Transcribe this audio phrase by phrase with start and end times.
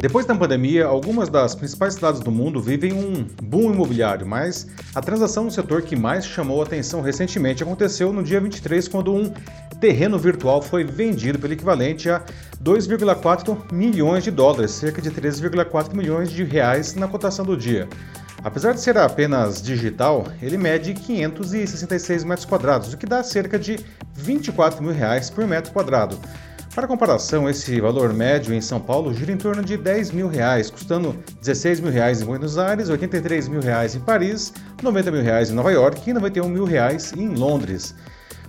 [0.00, 5.00] Depois da pandemia, algumas das principais cidades do mundo vivem um boom imobiliário, mas a
[5.00, 9.32] transação no setor que mais chamou atenção recentemente aconteceu no dia 23, quando um
[9.80, 12.22] terreno virtual foi vendido pelo equivalente a
[12.62, 17.88] 2,4 milhões de dólares, cerca de 13,4 milhões de reais na cotação do dia.
[18.44, 23.80] Apesar de ser apenas digital, ele mede 566 metros quadrados, o que dá cerca de
[24.14, 26.16] 24 mil reais por metro quadrado.
[26.78, 30.70] Para comparação, esse valor médio em São Paulo gira em torno de 10 mil reais,
[30.70, 35.50] custando 16 mil reais em Buenos Aires, 83 mil reais em Paris, 90 mil reais
[35.50, 37.96] em Nova York e 91 mil reais em Londres.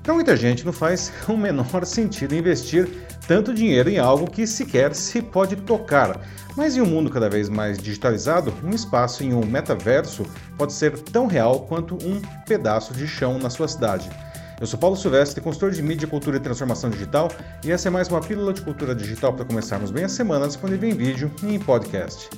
[0.03, 2.87] Para muita gente não faz o menor sentido investir
[3.27, 6.21] tanto dinheiro em algo que sequer se pode tocar.
[6.55, 10.23] Mas em um mundo cada vez mais digitalizado, um espaço em um metaverso
[10.55, 14.07] pode ser tão real quanto um pedaço de chão na sua cidade.
[14.59, 17.31] Eu sou Paulo Silvestre, consultor de mídia, cultura e transformação digital,
[17.63, 20.89] e essa é mais uma pílula de cultura digital para começarmos bem a semana, disponível
[20.89, 22.29] em vídeo e em podcast.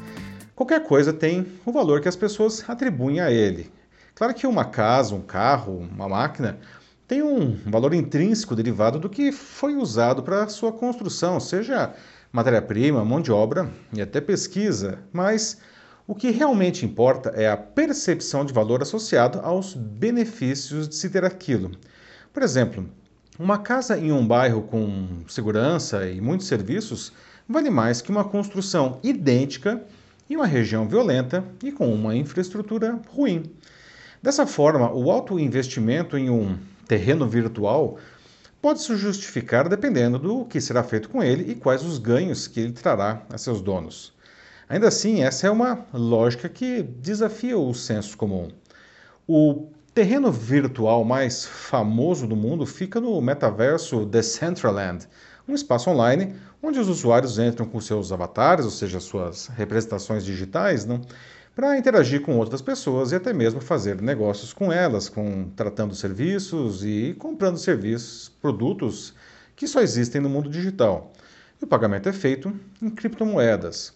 [0.56, 3.72] Qualquer coisa tem o valor que as pessoas atribuem a ele.
[4.14, 6.60] Claro que uma casa, um carro, uma máquina
[7.08, 11.92] tem um valor intrínseco derivado do que foi usado para sua construção, seja
[12.32, 15.58] matéria-prima, mão de obra e até pesquisa, mas
[16.06, 21.26] o que realmente importa é a percepção de valor associado aos benefícios de se ter
[21.26, 21.72] aquilo.
[22.34, 22.90] Por exemplo,
[23.38, 27.12] uma casa em um bairro com segurança e muitos serviços
[27.48, 29.84] vale mais que uma construção idêntica
[30.30, 33.44] em uma região violenta e com uma infraestrutura ruim.
[34.24, 37.98] Dessa forma, o alto investimento em um terreno virtual
[38.62, 42.62] pode se justificar dependendo do que será feito com ele e quais os ganhos que
[42.62, 44.14] ele trará a seus donos.
[44.70, 48.50] Ainda assim, essa é uma lógica que desafia o senso comum.
[49.28, 55.06] O terreno virtual mais famoso do mundo fica no metaverso Decentraland,
[55.48, 60.88] um espaço online onde os usuários entram com seus avatares, ou seja, suas representações digitais,
[61.54, 66.86] para interagir com outras pessoas e até mesmo fazer negócios com elas, com tratando serviços
[66.86, 69.14] e comprando serviços, produtos
[69.56, 71.12] que só existem no mundo digital.
[71.62, 73.94] E o pagamento é feito em criptomoedas.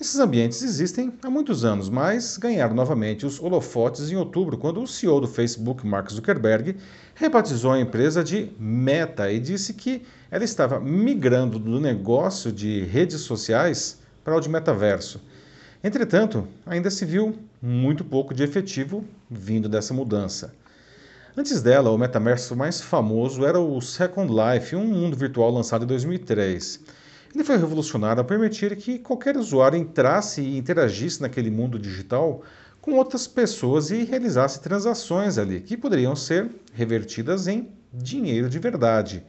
[0.00, 4.86] Esses ambientes existem há muitos anos, mas ganharam novamente os holofotes em outubro, quando o
[4.86, 6.74] CEO do Facebook, Mark Zuckerberg,
[7.14, 10.00] rebatizou a empresa de Meta e disse que
[10.30, 15.20] ela estava migrando do negócio de redes sociais para o de metaverso.
[15.84, 20.54] Entretanto, ainda se viu muito pouco de efetivo vindo dessa mudança.
[21.36, 25.88] Antes dela, o metaverso mais famoso era o Second Life, um mundo virtual lançado em
[25.88, 26.80] 2003.
[27.34, 32.42] Ele foi revolucionário ao permitir que qualquer usuário entrasse e interagisse naquele mundo digital
[32.80, 39.22] com outras pessoas e realizasse transações ali, que poderiam ser revertidas em dinheiro de verdade.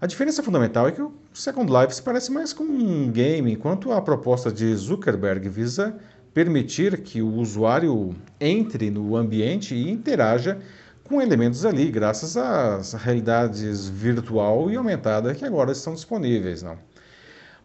[0.00, 3.92] A diferença fundamental é que o Second Life se parece mais com um game, enquanto
[3.92, 5.98] a proposta de Zuckerberg visa
[6.32, 10.58] permitir que o usuário entre no ambiente e interaja
[11.02, 16.62] com elementos ali, graças às realidades virtual e aumentada que agora estão disponíveis.
[16.62, 16.78] Não?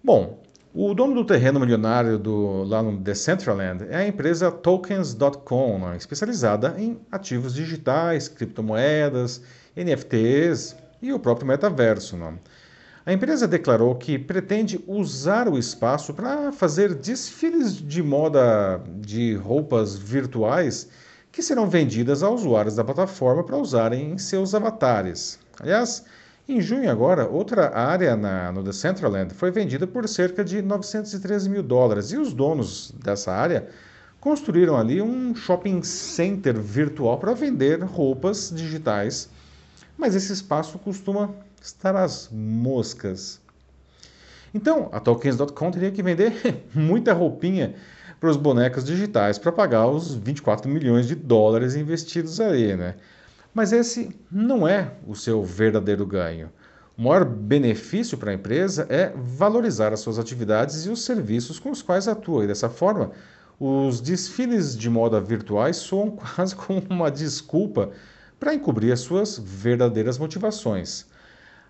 [0.05, 0.43] Bom,
[0.73, 6.75] o dono do terreno milionário do, lá no Decentraland é a empresa Tokens.com, né, especializada
[6.77, 9.41] em ativos digitais, criptomoedas,
[9.77, 12.17] NFTs e o próprio metaverso.
[12.17, 12.33] Né.
[13.05, 19.95] A empresa declarou que pretende usar o espaço para fazer desfiles de moda de roupas
[19.95, 20.89] virtuais
[21.31, 25.39] que serão vendidas a usuários da plataforma para usarem em seus avatares.
[25.61, 26.03] Aliás,
[26.47, 31.63] em junho agora, outra área na, no Decentraland foi vendida por cerca de 913 mil
[31.63, 33.69] dólares e os donos dessa área
[34.19, 39.29] construíram ali um shopping center virtual para vender roupas digitais,
[39.97, 41.29] mas esse espaço costuma
[41.61, 43.41] estar às moscas.
[44.53, 47.73] Então, a Tokens.com teria que vender muita roupinha
[48.19, 52.95] para os bonecos digitais para pagar os 24 milhões de dólares investidos ali, né?
[53.53, 56.51] Mas esse não é o seu verdadeiro ganho.
[56.97, 61.69] O maior benefício para a empresa é valorizar as suas atividades e os serviços com
[61.71, 62.43] os quais atua.
[62.43, 63.11] E dessa forma,
[63.59, 67.91] os desfiles de moda virtuais soam quase como uma desculpa
[68.39, 71.05] para encobrir as suas verdadeiras motivações.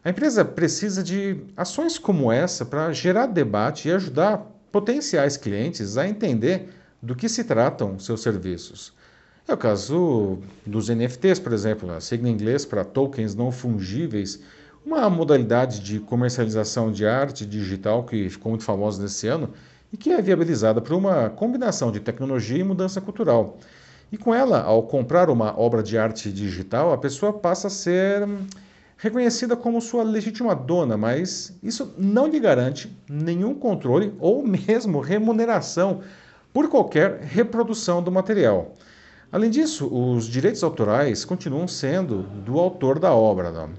[0.03, 4.37] A empresa precisa de ações como essa para gerar debate e ajudar
[4.71, 6.69] potenciais clientes a entender
[7.01, 8.93] do que se tratam seus serviços.
[9.45, 14.39] É o caso dos NFTs, por exemplo, a sigla em inglês para tokens não fungíveis,
[14.85, 19.49] uma modalidade de comercialização de arte digital que ficou muito famosa nesse ano
[19.91, 23.57] e que é viabilizada por uma combinação de tecnologia e mudança cultural.
[24.13, 28.25] E com ela, ao comprar uma obra de arte digital, a pessoa passa a ser
[28.95, 35.99] reconhecida como sua legítima dona, mas isso não lhe garante nenhum controle ou mesmo remuneração
[36.53, 38.73] por qualquer reprodução do material.
[39.33, 43.51] Além disso, os direitos autorais continuam sendo do autor da obra.
[43.51, 43.71] Não?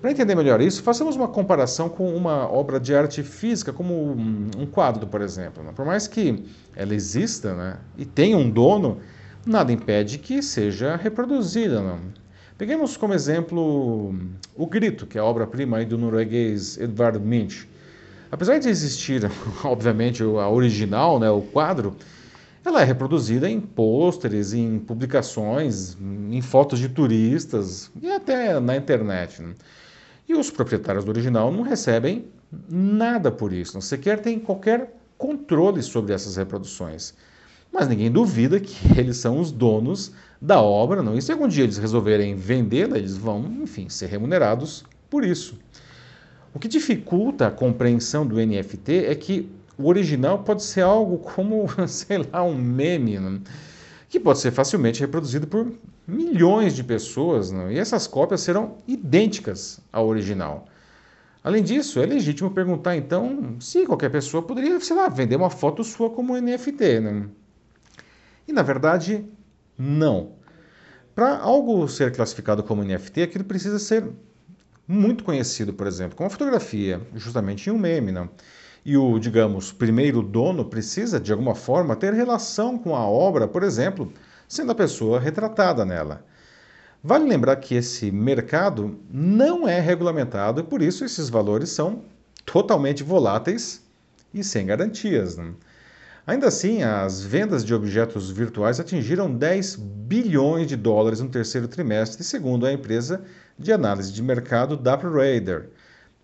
[0.00, 4.16] Para entender melhor isso, façamos uma comparação com uma obra de arte física, como
[4.56, 5.62] um quadro, por exemplo.
[5.74, 6.42] Por mais que
[6.74, 9.00] ela exista né, e tenha um dono,
[9.44, 11.82] nada impede que seja reproduzida.
[11.82, 11.98] Não?
[12.56, 14.14] Peguemos como exemplo
[14.56, 17.68] O Grito, que é a obra-prima do norueguês Edvard Munch.
[18.30, 19.30] Apesar de existir,
[19.62, 21.94] obviamente, a original, né, o quadro,
[22.64, 29.42] ela é reproduzida em pôsteres, em publicações, em fotos de turistas e até na internet.
[29.42, 29.54] Né?
[30.28, 32.26] E os proprietários do original não recebem
[32.68, 37.14] nada por isso, não sequer têm qualquer controle sobre essas reproduções.
[37.72, 41.16] Mas ninguém duvida que eles são os donos da obra, não?
[41.16, 45.58] E se algum dia eles resolverem vendê-la, eles vão, enfim, ser remunerados por isso.
[46.54, 49.50] O que dificulta a compreensão do NFT é que
[49.82, 53.40] o original pode ser algo como, sei lá, um meme, não?
[54.08, 55.72] que pode ser facilmente reproduzido por
[56.06, 57.70] milhões de pessoas, não?
[57.70, 60.68] e essas cópias serão idênticas ao original.
[61.42, 65.82] Além disso, é legítimo perguntar então se qualquer pessoa poderia, sei lá, vender uma foto
[65.82, 67.00] sua como NFT.
[67.00, 67.26] Né?
[68.46, 69.24] E na verdade,
[69.76, 70.32] não.
[71.14, 74.08] Para algo ser classificado como NFT, aquilo precisa ser
[74.86, 78.12] muito conhecido, por exemplo, como a fotografia, justamente em um meme.
[78.12, 78.28] Não?
[78.84, 83.62] E o, digamos, primeiro dono precisa, de alguma forma, ter relação com a obra, por
[83.62, 84.12] exemplo,
[84.48, 86.24] sendo a pessoa retratada nela.
[87.02, 92.02] Vale lembrar que esse mercado não é regulamentado e por isso esses valores são
[92.44, 93.82] totalmente voláteis
[94.32, 95.36] e sem garantias.
[95.36, 95.52] Né?
[96.26, 102.22] Ainda assim, as vendas de objetos virtuais atingiram 10 bilhões de dólares no terceiro trimestre,
[102.22, 103.22] segundo a empresa
[103.58, 105.66] de análise de mercado DappRadar.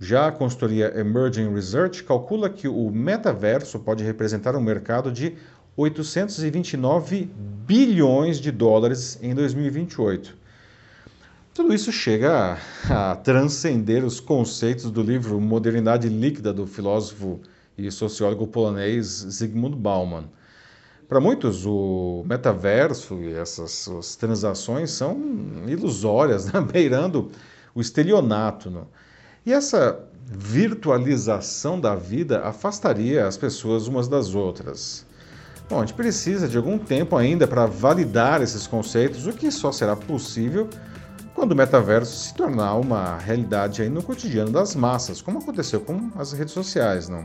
[0.01, 5.35] Já a consultoria Emerging Research calcula que o metaverso pode representar um mercado de
[5.77, 7.29] 829
[7.67, 10.37] bilhões de dólares em 2028.
[11.53, 12.59] Tudo isso chega
[12.89, 17.41] a, a, transcender os conceitos do livro Modernidade Líquida do filósofo
[17.77, 20.29] e sociólogo polonês Zygmunt Bauman.
[21.09, 25.21] Para muitos, o metaverso e essas transações são
[25.67, 26.61] ilusórias, né?
[26.61, 27.33] beirando
[27.75, 28.71] o estelionato.
[28.71, 28.83] Né?
[29.45, 35.07] E essa virtualização da vida afastaria as pessoas umas das outras.
[35.69, 39.71] Bom, a gente precisa de algum tempo ainda para validar esses conceitos, o que só
[39.71, 40.69] será possível
[41.35, 46.11] quando o metaverso se tornar uma realidade aí no cotidiano das massas, como aconteceu com
[46.17, 47.25] as redes sociais, não?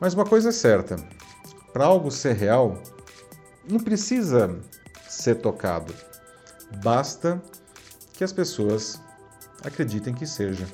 [0.00, 0.96] Mas uma coisa é certa,
[1.72, 2.82] para algo ser real,
[3.68, 4.56] não precisa
[5.08, 5.92] ser tocado.
[6.82, 7.42] Basta
[8.14, 9.00] que as pessoas
[9.62, 10.66] acreditem que seja.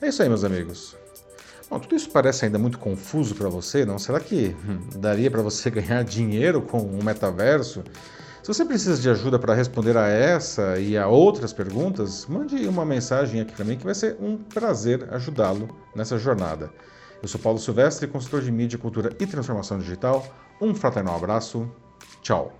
[0.00, 0.96] É isso aí, meus amigos.
[1.68, 3.98] Bom, tudo isso parece ainda muito confuso para você, não?
[3.98, 7.84] Será que hum, daria para você ganhar dinheiro com o um metaverso?
[8.42, 12.84] Se você precisa de ajuda para responder a essa e a outras perguntas, mande uma
[12.84, 16.70] mensagem aqui para mim que vai ser um prazer ajudá-lo nessa jornada.
[17.22, 20.26] Eu sou Paulo Silvestre, consultor de mídia, cultura e transformação digital.
[20.60, 21.70] Um fraternal abraço.
[22.22, 22.59] Tchau.